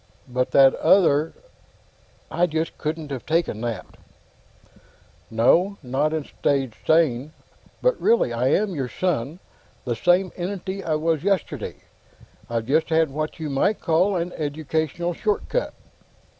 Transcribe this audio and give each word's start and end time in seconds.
But 0.27 0.49
that 0.49 0.73
other... 0.77 1.33
I 2.31 2.47
just 2.47 2.75
couldn't 2.79 3.11
have 3.11 3.23
taken 3.23 3.61
that." 3.61 3.85
"No. 5.29 5.77
Not 5.83 6.11
and 6.11 6.25
stayed 6.25 6.73
sane. 6.87 7.33
But 7.83 8.01
really, 8.01 8.33
I 8.33 8.47
am 8.47 8.73
your 8.73 8.89
son; 8.89 9.37
the 9.85 9.95
same 9.95 10.31
entity 10.35 10.83
I 10.83 10.95
was 10.95 11.23
yesterday. 11.23 11.75
I've 12.49 12.65
just 12.65 12.89
had 12.89 13.11
what 13.11 13.39
you 13.39 13.47
might 13.51 13.79
call 13.79 14.15
an 14.15 14.33
educational 14.33 15.13
short 15.13 15.47
cut." 15.49 15.71